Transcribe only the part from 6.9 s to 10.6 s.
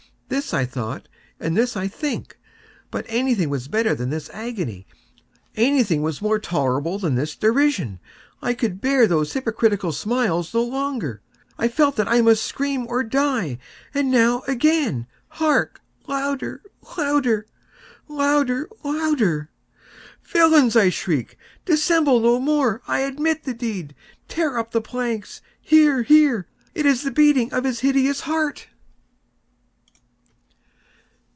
than this derision! I could bear those hypocritical smiles